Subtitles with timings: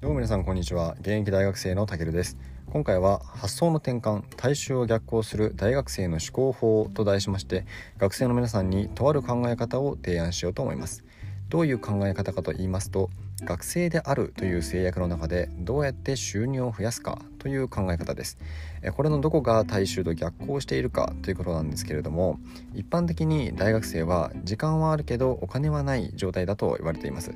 [0.00, 0.94] どうも皆さんこんにちは。
[1.00, 2.38] 現役大学生のたけるです。
[2.70, 7.66] 今回は発想の転換大衆を逆行する大学生の思考法と題しまして
[7.98, 11.04] 学生の皆さんにとある考え方を提案しようと思います。
[11.48, 13.10] どういう考え方かと言いますと
[13.44, 18.36] 学生であるという制約の中でどうやって収入を増やすかという考え方です。
[18.96, 22.38] これのどこが大衆と逆行しているかということなんですけれども
[22.74, 27.32] 一般的に大学生は時間はあるけどお金はない状態だと言われています。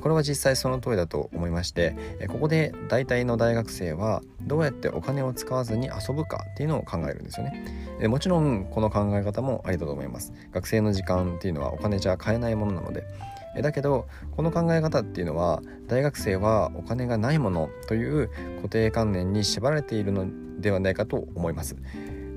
[0.00, 1.96] これは実際その通りだと思いまして
[2.28, 8.08] ここで大体の大学生はどうやってお金を使わずに遊ぶかっていうのを考えるんですよね。
[8.08, 10.32] もちろんこの考え方もありだと思います。
[10.52, 13.04] 学生の時間っていうのはお金じゃ買えないものなので。
[13.62, 14.06] だけど
[14.36, 20.26] この考え方っていうのは大学生はお金がないものという固定観念に縛られているの
[20.60, 21.76] ではないかと思います。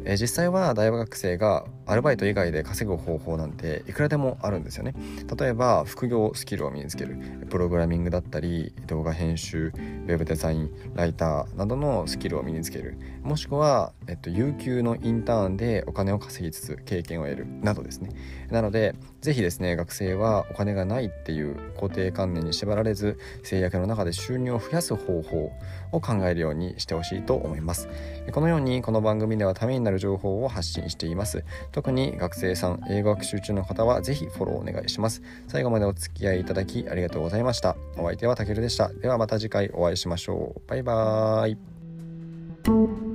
[0.05, 4.93] え実際は大学生がアルバイト以外で稼ぐ方法なんていくらでもあるんですよね。
[5.35, 7.17] 例えば副業スキルを身につける
[7.49, 12.97] プログラミングだったり動画編集ウェブデザインライターなどのスキルを身につける。
[13.23, 18.11] もしくは、えっと、有給のインターンでお金を稼ぎつつ経験を得るなどですね。
[18.51, 25.51] なので是非ですね学生はお金がないっていう固定観念に縛られず制約の中で収入を増やす方法
[25.91, 27.89] を考えるようにしてほしいと思います。
[28.31, 31.43] このようにこの番組ではためになる情報を発信しています。
[31.79, 35.21] 特に学生さん英語学習中の方はぜひフォローお願いします。
[35.47, 37.77] 最後までお付き合いいただきありがとうございました。
[37.95, 38.89] お相手はたけるでした。
[38.89, 40.61] ではまた次回お会いしましょう。
[40.67, 43.08] バイバーイ。